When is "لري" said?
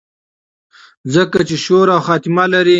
2.53-2.69